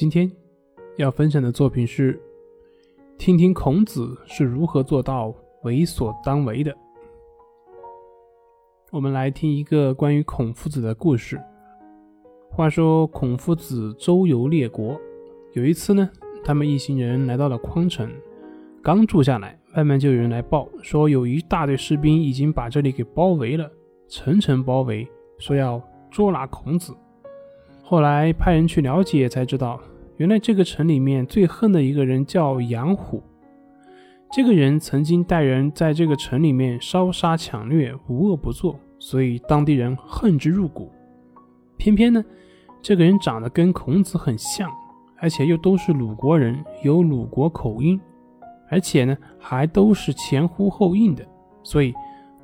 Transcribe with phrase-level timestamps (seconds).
[0.00, 0.32] 今天
[0.96, 2.18] 要分享的作品是，
[3.18, 5.30] 听听孔子是如何做到
[5.60, 6.74] 为所当为的。
[8.90, 11.38] 我们来听一个关于孔夫子的故事。
[12.50, 14.98] 话说孔夫子周游列国，
[15.52, 16.08] 有一次呢，
[16.42, 18.10] 他们一行人来到了匡城，
[18.82, 23.70] 刚住下来，外面就有人来报说，有一大队士兵已经把这里给包围了，
[24.08, 25.06] 层层包围，
[25.36, 25.78] 说要
[26.10, 26.96] 捉拿孔子。
[27.82, 29.78] 后来派人去了解，才知道
[30.20, 33.22] 原来这个城里面最恨的一个人叫杨虎。
[34.30, 40.92] 这个人曾经带人在这个城里面烧杀抢掠，无恶不作，所以当地人恨之入骨。
[41.78, 42.22] 偏偏呢，
[42.82, 44.70] 这个人长得跟孔子很像，
[45.16, 47.98] 而且又都是鲁国人，有鲁国口音，
[48.68, 51.26] 而且呢还都是前呼后应的，
[51.62, 51.94] 所以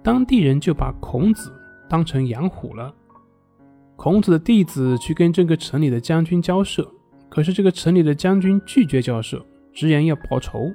[0.03, 1.53] 当地人就把孔子
[1.91, 2.95] 当成杨虎了。
[3.97, 6.91] 孔子的弟子去跟这个城里的将军交涉，
[7.37, 10.73] 可是这个城里的将军拒绝交涉，直言要报仇。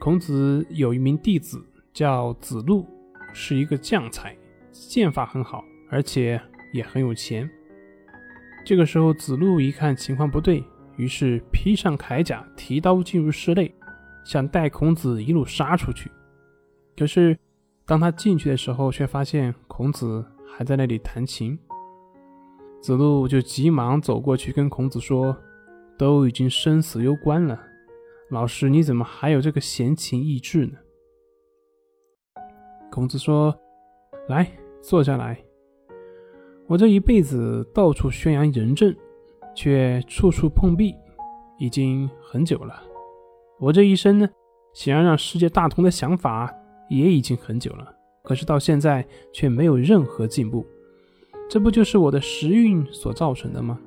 [0.00, 2.84] 孔子有一名弟子叫子路，
[3.32, 4.36] 是一个将才，
[4.72, 6.40] 剑法很好，而且
[6.72, 7.48] 也很有钱。
[8.66, 10.64] 这个时候，子路一看情况不对，
[10.96, 13.72] 于是披上铠甲，提刀进入室内，
[14.24, 16.10] 想带孔子一路杀出去。
[16.96, 17.38] 可是
[17.86, 20.26] 当他进去的时候，却发现孔子。
[20.56, 21.58] 还在那里弹琴，
[22.84, 25.34] 子路就急忙走过去跟孔子说
[25.96, 27.58] ：“都已经生死攸关了，
[28.28, 30.72] 老师你怎么还有这个闲情逸致呢？”
[32.92, 33.58] 孔子说
[34.28, 34.46] ：“来，
[34.82, 35.42] 坐下来。
[36.66, 38.94] 我这一辈子到处宣扬仁政，
[39.54, 40.94] 却处处碰壁，
[41.58, 42.82] 已经很久了。
[43.60, 44.28] 我这一生呢，
[44.74, 46.54] 想要让世界大同的想法，
[46.90, 50.66] 也已经很久了。”可是到现在却没有任何进步，
[51.48, 53.78] 这不就是我的时运所造成的吗？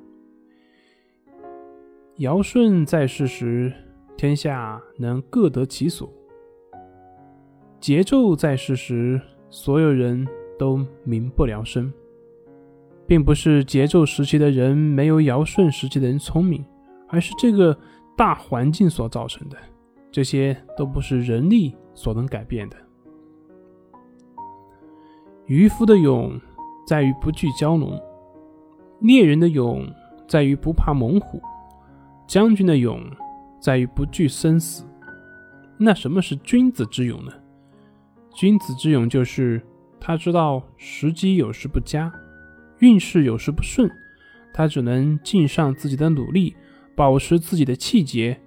[2.17, 3.71] 尧舜在世时，
[4.15, 6.07] 天下能各得其所；
[7.81, 11.91] 桀纣在世时，所有人都民不聊生。
[13.05, 16.63] 并不是桀纣时期的人没有尧舜时期的人聪明，
[17.07, 17.77] 而是这个
[18.17, 19.57] 大环境所造成的。
[20.11, 22.75] 这些都不是人力所能改变的。
[25.45, 26.37] 渔夫的勇
[26.87, 28.01] 在于不惧蛟龙，
[29.01, 29.85] 猎人的勇
[30.25, 31.41] 在于不怕猛虎，
[32.25, 33.03] 将军的勇
[33.59, 34.85] 在于不惧生死。
[35.77, 37.31] 那什么是君子之勇呢？
[38.33, 39.61] 君子之勇就是
[39.99, 42.09] 他知道时机有时不佳，
[42.79, 43.91] 运势有时不顺，
[44.53, 46.55] 他只能尽上自己的努力，
[46.95, 48.39] 保持自己的气节。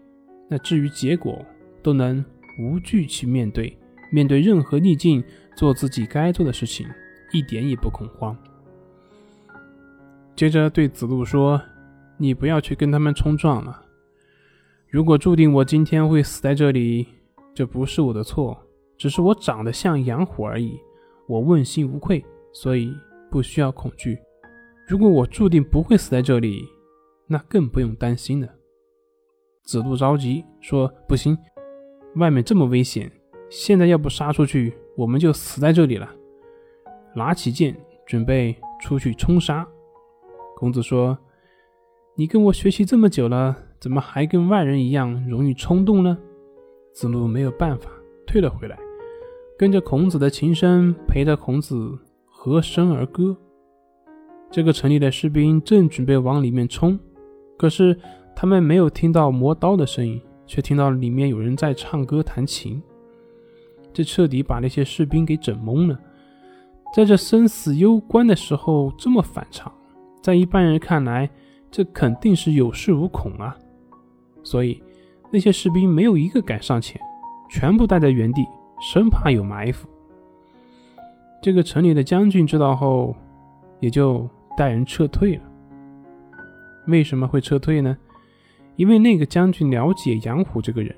[0.49, 1.45] 那至于结果，
[1.83, 2.25] 都能
[2.59, 3.77] 无惧去面对。
[4.11, 5.22] 面对任何逆境，
[5.55, 6.87] 做自己该做的事情，
[7.32, 8.36] 一点也不恐慌。
[10.36, 11.60] 接着对子路说
[12.16, 13.82] ：“你不要去跟他们冲撞了。
[14.88, 17.06] 如果注定我今天会死在这里，
[17.54, 18.58] 这不是我的错，
[18.96, 20.78] 只是我长得像养虎而已。
[21.28, 22.92] 我问心无愧，所以
[23.30, 24.18] 不需要恐惧。
[24.88, 26.64] 如果我注定不会死在这里，
[27.26, 28.48] 那更不用担心了。”
[29.62, 31.36] 子路着急说：“不行，
[32.16, 33.12] 外面这么危险。”
[33.50, 36.08] 现在要不杀出去，我们就死在这里了。
[37.15, 37.76] 拿起剑，
[38.06, 39.66] 准备出去冲杀。
[40.56, 41.19] 孔子说
[42.16, 46.19] ：“你跟我学习这么久了，怎么还跟外人一样容易冲动呢？”
[46.93, 47.91] 子路没有办法，
[48.26, 48.78] 退了回来，
[49.59, 53.37] 跟着孔子的琴声，陪着孔子和声而歌。
[54.50, 56.98] 这个城里的士兵正准备往里面冲，
[57.56, 57.97] 可是
[58.34, 62.82] 他们没有听到磨刀的声音，却听到里面有人在唱歌弹琴。
[63.92, 65.98] 这彻底把那些士兵给整懵了。
[66.93, 69.73] 在这生死攸关的时候这么反常，
[70.21, 71.31] 在一般人看来，
[71.71, 73.56] 这肯定是有恃无恐啊。
[74.43, 74.83] 所以
[75.31, 77.01] 那些士兵没有一个敢上前，
[77.49, 78.45] 全部待在原地，
[78.81, 79.89] 生怕有埋伏。
[81.41, 83.15] 这个城里的将军知道后，
[83.78, 85.43] 也就带人撤退了。
[86.86, 87.97] 为什么会撤退呢？
[88.77, 90.95] 因为那个将军了解杨虎这个人，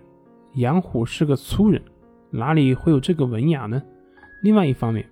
[0.55, 1.83] 杨虎是个粗人。
[2.31, 3.83] 哪里会有这个文雅呢？
[4.43, 5.07] 另外一方面，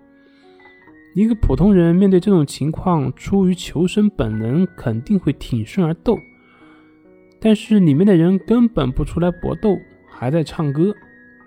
[1.14, 6.16] 一个普通人面对这种情况，出于求生本能，肯定会挺身而斗。
[7.40, 9.76] 但是里面的人根本不出来搏斗，
[10.08, 10.94] 还在唱歌，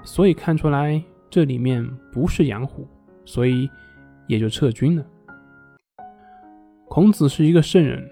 [0.04, 2.88] 所以看出来这里面不是养虎，
[3.24, 3.70] 所以
[4.28, 5.06] 也就撤军了。
[6.90, 8.04] 孔子是一个圣人，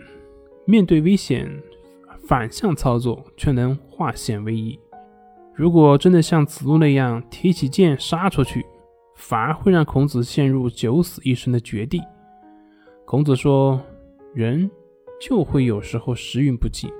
[0.65, 1.51] 面对危险，
[2.27, 4.79] 反向操作却能化险为夷。
[5.53, 8.65] 如果真的像子路那样提起剑杀出去，
[9.21, 12.01] 反而会让孔子陷入九死一生的绝地。
[13.05, 13.79] 孔子说
[14.33, 14.69] ：“人
[15.21, 16.91] 就会有时候时运不济，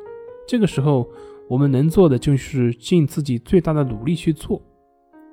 [0.47, 1.09] 这个时候，
[1.50, 4.62] 我们能做的就是尽自己最大的努力去做。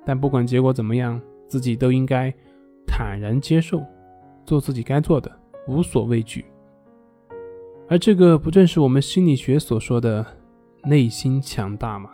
[0.07, 2.35] 但不管结果怎么样，自己都应该
[2.87, 3.83] 坦然接受，
[4.47, 5.31] 做自己该做的，
[5.69, 6.47] 无所畏惧。
[7.87, 10.25] 而这个不正是我们心理学所说的
[10.85, 12.11] 内心强大吗？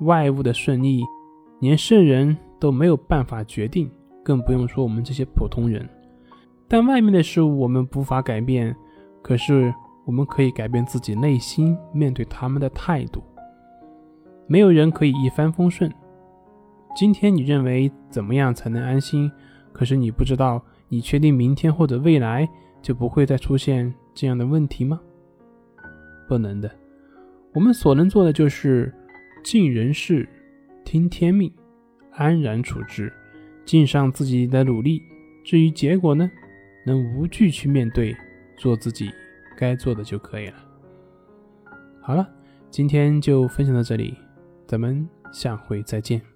[0.00, 1.02] 外物的顺逆，
[1.60, 3.90] 连圣人都没有办法决定，
[4.22, 5.88] 更不用说我们这些普通人。
[6.66, 8.74] 但外面的事物我们无法改变，
[9.22, 9.72] 可是
[10.04, 13.22] 我们可以改变自己内心面对他们的态度。
[14.46, 15.92] 没有人可以一帆风顺。
[16.96, 19.30] 今天你认为怎么样才能安心？
[19.72, 22.48] 可是你不知道，你确定明天或者未来
[22.80, 25.00] 就不会再出现这样的问题吗？
[26.28, 26.70] 不能的。
[27.52, 28.92] 我们所能做的就是
[29.42, 30.28] 尽人事，
[30.84, 31.52] 听天命，
[32.16, 33.12] 安然处之，
[33.64, 35.02] 尽上自己的努力。
[35.44, 36.30] 至于结果呢？
[36.86, 38.14] 能无惧去面对，
[38.58, 39.10] 做自己
[39.56, 40.56] 该做的就可以了。
[42.02, 42.28] 好了，
[42.70, 44.14] 今天就分享到这里，
[44.66, 46.33] 咱们下回再见。